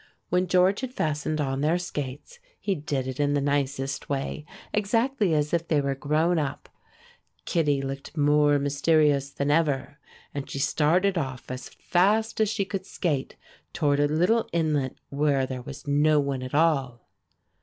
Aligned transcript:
When 0.29 0.47
George 0.47 0.81
had 0.81 0.95
fastened 0.95 1.39
on 1.39 1.61
their 1.61 1.77
skates 1.77 2.39
he 2.59 2.73
did 2.73 3.05
it 3.05 3.19
in 3.19 3.35
the 3.35 3.39
nicest 3.39 4.09
way, 4.09 4.47
exactly 4.73 5.35
as 5.35 5.53
if 5.53 5.67
they 5.67 5.79
were 5.79 5.93
grown 5.93 6.39
up 6.39 6.69
Kittie 7.45 7.83
looked 7.83 8.17
more 8.17 8.57
mysterious 8.57 9.29
than 9.29 9.51
ever, 9.51 9.99
and 10.33 10.49
she 10.49 10.57
started 10.57 11.19
off 11.19 11.51
as 11.51 11.69
fast 11.69 12.41
as 12.41 12.49
she 12.49 12.65
could 12.65 12.87
skate 12.87 13.35
toward 13.73 13.99
a 13.99 14.07
little 14.07 14.49
inlet 14.51 14.95
where 15.09 15.45
there 15.45 15.61
was 15.61 15.85
no 15.85 16.19
one 16.19 16.41
at 16.41 16.55
all. 16.55 17.07